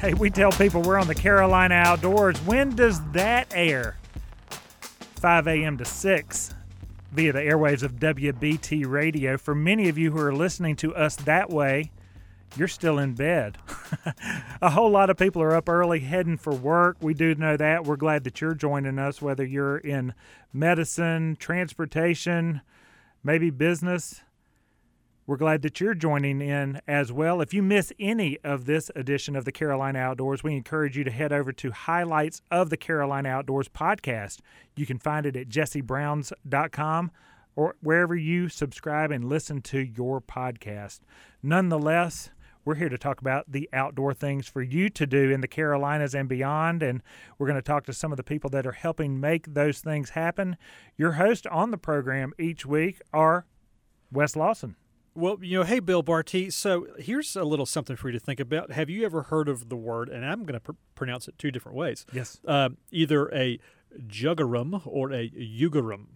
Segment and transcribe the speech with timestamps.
[0.00, 2.38] Hey, we tell people we're on the Carolina Outdoors.
[2.42, 3.96] When does that air?
[5.16, 5.76] 5 a.m.
[5.78, 6.54] to 6
[7.10, 9.36] via the airwaves of WBT Radio.
[9.36, 11.90] For many of you who are listening to us that way,
[12.56, 13.58] you're still in bed.
[14.62, 16.98] a whole lot of people are up early heading for work.
[17.00, 17.82] We do know that.
[17.82, 20.14] We're glad that you're joining us, whether you're in
[20.52, 22.60] medicine, transportation,
[23.24, 24.20] maybe business.
[25.28, 27.42] We're glad that you're joining in as well.
[27.42, 31.10] If you miss any of this edition of the Carolina Outdoors, we encourage you to
[31.10, 34.38] head over to Highlights of the Carolina Outdoors podcast.
[34.74, 37.10] You can find it at jessebrowns.com
[37.56, 41.00] or wherever you subscribe and listen to your podcast.
[41.42, 42.30] Nonetheless,
[42.64, 46.14] we're here to talk about the outdoor things for you to do in the Carolinas
[46.14, 46.82] and beyond.
[46.82, 47.02] And
[47.36, 50.08] we're going to talk to some of the people that are helping make those things
[50.08, 50.56] happen.
[50.96, 53.44] Your host on the program each week are
[54.10, 54.76] Wes Lawson.
[55.18, 56.48] Well, you know, hey, Bill Barty.
[56.48, 58.70] So here's a little something for you to think about.
[58.70, 61.50] Have you ever heard of the word, and I'm going to pr- pronounce it two
[61.50, 62.06] different ways.
[62.12, 62.40] Yes.
[62.46, 63.58] Um, either a
[64.06, 66.06] jugerum or a jugerum.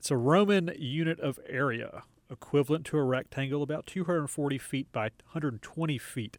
[0.00, 5.98] It's a Roman unit of area, equivalent to a rectangle about 240 feet by 120
[5.98, 6.36] feet,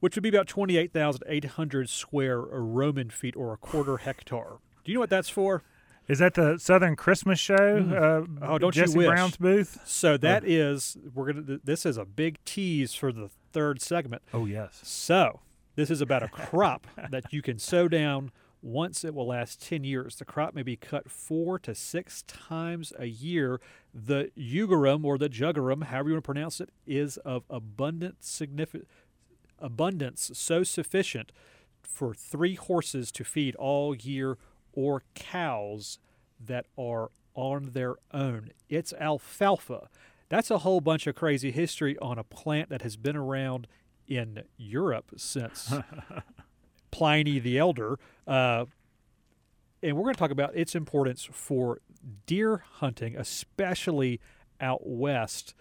[0.00, 4.58] which would be about 28,800 square Roman feet or a quarter hectare.
[4.84, 5.62] Do you know what that's for?
[6.08, 7.54] Is that the Southern Christmas show?
[7.80, 7.92] Mm.
[8.42, 9.06] Uh, Oh, don't Jesse you wish.
[9.08, 9.78] Brown's booth?
[9.84, 11.58] So that is we're gonna.
[11.62, 14.22] This is a big tease for the third segment.
[14.32, 14.80] Oh yes.
[14.82, 15.40] So
[15.76, 18.30] this is about a crop that you can sow down
[18.62, 19.04] once.
[19.04, 20.16] It will last ten years.
[20.16, 23.60] The crop may be cut four to six times a year.
[23.92, 28.88] The jugerum or the jugerum, however you want to pronounce it, is of abundant significant
[29.60, 31.32] abundance so sufficient
[31.82, 34.38] for three horses to feed all year
[34.78, 35.98] or cows
[36.38, 38.52] that are on their own.
[38.68, 39.88] It's alfalfa.
[40.28, 43.66] That's a whole bunch of crazy history on a plant that has been around
[44.06, 45.74] in Europe since
[46.92, 47.98] Pliny the Elder.
[48.24, 48.66] Uh,
[49.82, 51.80] and we're going to talk about its importance for
[52.26, 54.20] deer hunting, especially
[54.60, 55.54] out west.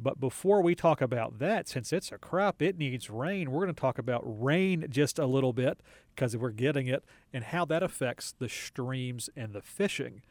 [0.00, 3.50] But before we talk about that, since it's a crop, it needs rain.
[3.50, 5.80] We're going to talk about rain just a little bit
[6.14, 10.22] because we're getting it and how that affects the streams and the fishing,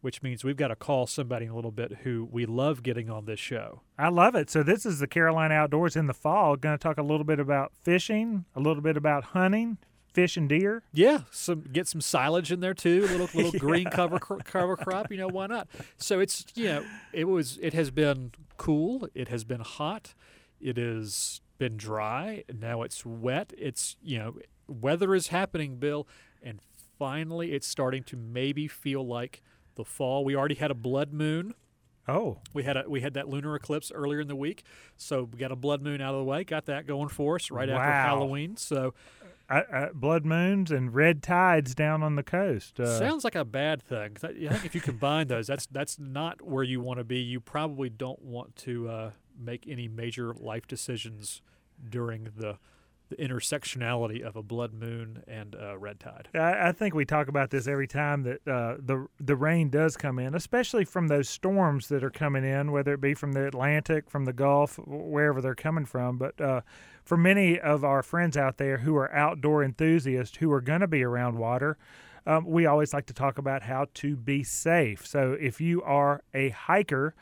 [0.00, 3.26] which means we've got to call somebody a little bit who we love getting on
[3.26, 3.82] this show.
[3.98, 4.50] I love it.
[4.50, 6.56] So this is the Carolina Outdoors in the fall.
[6.56, 9.78] Going to talk a little bit about fishing, a little bit about hunting,
[10.12, 10.82] fish and deer.
[10.92, 15.10] Yeah, some get some silage in there too, a little little green cover cover crop.
[15.10, 15.68] You know why not?
[15.96, 20.14] So it's you know it was it has been cool, it has been hot,
[20.60, 22.44] it has been dry.
[22.52, 23.52] Now it's wet.
[23.56, 24.34] It's you know
[24.68, 26.06] weather is happening, Bill,
[26.42, 26.60] and
[26.98, 29.42] finally it's starting to maybe feel like
[29.74, 30.24] the fall.
[30.24, 31.54] We already had a blood moon.
[32.08, 34.64] Oh, We had a we had that lunar eclipse earlier in the week,
[34.96, 36.42] so we got a blood moon out of the way.
[36.42, 38.04] Got that going for us right after Wow.
[38.04, 38.56] Halloween.
[38.56, 38.92] So
[39.94, 42.80] Blood moons and red tides down on the coast.
[42.80, 44.16] Uh, Sounds like a bad thing.
[44.22, 47.18] I think if you combine those, that's that's not where you want to be.
[47.18, 51.42] You probably don't want to uh, make any major life decisions
[51.88, 52.58] during the,
[53.16, 56.28] the intersectionality of a blood moon and red tide.
[56.34, 59.96] I, I think we talk about this every time that uh, the the rain does
[59.96, 63.46] come in, especially from those storms that are coming in, whether it be from the
[63.46, 66.18] Atlantic, from the Gulf, wherever they're coming from.
[66.18, 66.60] But uh,
[67.04, 70.88] for many of our friends out there who are outdoor enthusiasts who are going to
[70.88, 71.76] be around water,
[72.26, 75.06] um, we always like to talk about how to be safe.
[75.06, 77.14] So if you are a hiker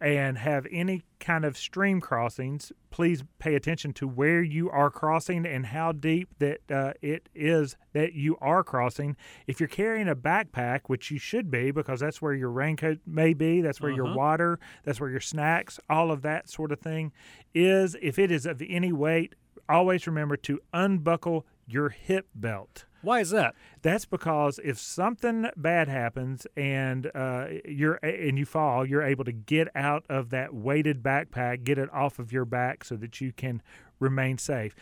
[0.00, 5.46] and have any kind of stream crossings, please pay attention to where you are crossing
[5.46, 9.16] and how deep that uh, it is that you are crossing.
[9.46, 13.32] If you're carrying a backpack, which you should be because that's where your raincoat may
[13.32, 14.16] be, that's where your Uh-huh.
[14.16, 17.12] water, that's where your snacks, all of that sort of thing
[17.54, 17.96] is.
[18.02, 19.34] If it is of any weight,
[19.68, 22.84] always remember to unbuckle your hip belt.
[23.04, 23.54] Why is that?
[23.82, 29.32] That's because if something bad happens and uh, you're and you fall, you're able to
[29.32, 33.32] get out of that weighted backpack, get it off of your back, so that you
[33.32, 33.62] can
[34.00, 34.74] remain safe.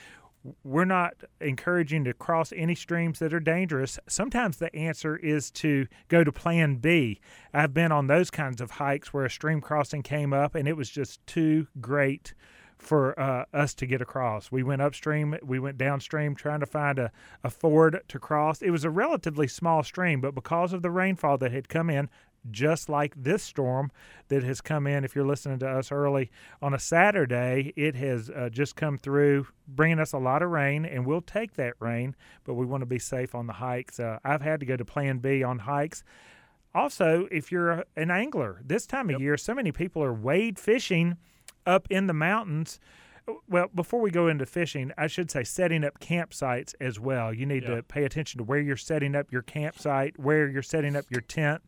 [0.65, 3.99] We're not encouraging to cross any streams that are dangerous.
[4.09, 7.21] Sometimes the answer is to go to Plan B.
[7.55, 10.77] I've been on those kinds of hikes where a stream crossing came up, and it
[10.77, 12.35] was just too great
[12.83, 14.51] for uh, us to get across.
[14.51, 17.13] We went upstream, we went downstream trying to find a,
[17.45, 18.61] a ford to cross.
[18.61, 22.11] It was a relatively small stream, but because of the rainfall that had come in,
[22.51, 23.93] just like this storm
[24.27, 26.29] that has come in, if you're listening to us early
[26.61, 30.85] on a Saturday, it has uh, just come through, bringing us a lot of rain,
[30.85, 34.01] and we'll take that rain, but we want to be safe on the hikes.
[34.01, 36.03] Uh, I've had to go to Plan B on hikes.
[36.75, 40.59] Also, if you're a- an angler, this time of year, so many people are wade
[40.59, 41.19] fishing
[41.67, 42.79] up in the mountains
[43.49, 47.33] Well, before we go into fishing, I should say setting up campsites as well.
[47.33, 47.77] You need Yeah.
[47.77, 51.21] to pay attention to where you're setting up your campsite, where you're setting up your
[51.21, 51.63] tent.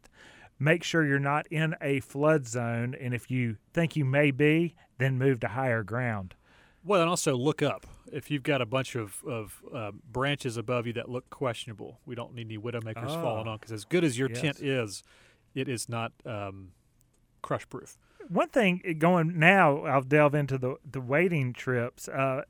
[0.58, 4.75] Make sure you're not in a flood zone, and if you think you may be,
[4.99, 6.35] then move to higher ground.
[6.82, 10.88] Well, and also look up if you've got a bunch of of uh, branches above
[10.88, 12.00] you that look questionable.
[12.05, 13.52] We don't need any widowmakers falling Oh.
[13.52, 14.41] on because as good as your Yes.
[14.41, 15.05] tent is,
[15.55, 16.73] it is not um,
[17.43, 17.96] crush proof.
[18.29, 22.09] One thing uh, going now, I'll delve into the the wading trips.
[22.09, 22.43] Uh,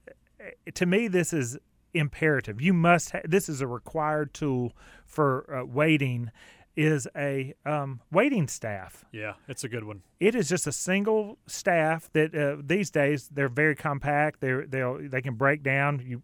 [0.75, 1.59] to me, this is
[1.93, 2.61] imperative.
[2.61, 3.11] You must.
[3.11, 4.73] Ha- this is a required tool
[5.06, 6.31] for uh, wading.
[6.76, 9.05] Is a um, wading staff.
[9.12, 10.03] Yeah, it's a good one.
[10.19, 14.41] It is just a single staff that uh, these days they're very compact.
[14.41, 16.03] They're they they can break down.
[16.05, 16.23] You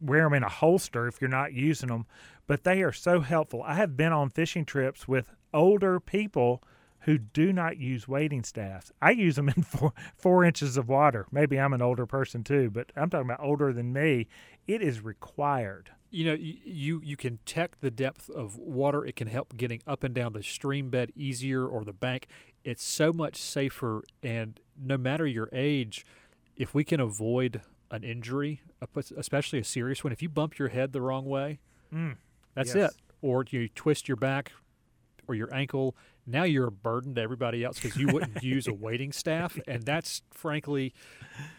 [0.00, 2.06] wear them in a holster if you're not using them,
[2.48, 3.62] but they are so helpful.
[3.62, 6.64] I have been on fishing trips with older people
[7.06, 8.92] who do not use wading staffs.
[9.00, 11.26] I use them in four four inches of water.
[11.32, 14.28] Maybe I'm an older person too, but I'm talking about older than me.
[14.68, 15.90] It is required.
[16.10, 19.04] You know, you you can check the depth of water.
[19.04, 22.26] It can help getting up and down the stream bed easier or the bank.
[22.64, 26.04] It's so much safer, and no matter your age,
[26.56, 27.60] if we can avoid
[27.90, 28.60] an injury,
[29.16, 31.60] especially a serious one, if you bump your head the wrong way,
[31.92, 32.16] Mm.
[32.54, 32.92] That's Yes.
[32.94, 33.00] it.
[33.22, 34.50] Or you twist your back
[35.28, 35.96] or your ankle.
[36.26, 39.84] Now you're a burden to everybody else because you wouldn't use a wading staff, and
[39.84, 40.92] that's frankly,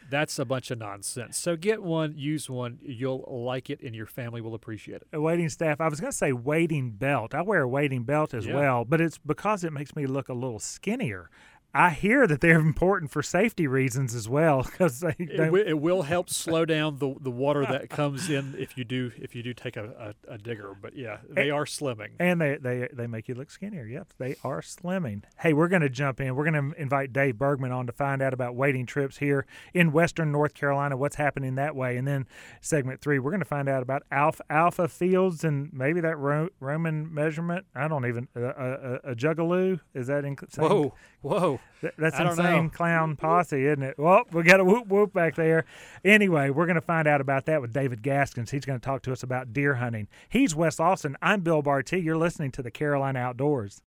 [0.09, 1.37] that's a bunch of nonsense.
[1.37, 2.79] So get one, use one.
[2.81, 5.07] You'll like it, and your family will appreciate it.
[5.13, 5.79] A wading staff.
[5.79, 7.33] I was going to say wading belt.
[7.33, 8.55] I wear a wading belt as Yeah.
[8.55, 11.29] well, but it's because it makes me look a little skinnier.
[11.73, 15.79] I hear that they're important for safety reasons as well because they, It, wi- it
[15.79, 19.43] will help slow down the, the water that comes in if you do if you
[19.43, 20.75] do take a, a, a digger.
[20.81, 22.09] But yeah, they are slimming.
[22.19, 23.85] and they, they they make you look skinnier.
[23.85, 25.23] Yep, they are slimming.
[25.39, 26.35] Hey, we're going to jump in.
[26.35, 29.91] We're going to invite Dave Bergman on to find out about wading trips here in
[29.91, 30.97] Western North Carolina.
[30.97, 31.97] What's happening that way?
[31.97, 32.25] And then
[32.59, 37.13] segment three, we're going to find out about alfalfa fields and maybe that Ro- Roman
[37.13, 37.65] measurement.
[37.75, 40.37] I don't even uh, uh, uh, a, a, a jugaloo is that in?
[40.49, 40.91] same-
[41.21, 42.69] Whoa, Th- That's insane know.
[42.69, 43.99] clown posse, isn't it?
[43.99, 45.65] Well, we got a whoop whoop back there.
[46.03, 48.51] Anyway, we're going to find out about that with David Gaskins.
[48.51, 50.07] He's going to talk to us about deer hunting.
[50.29, 51.17] He's Wes Austin.
[51.21, 51.99] I'm Bill Barty.
[51.99, 53.75] You're listening to the Carolina Outdoors.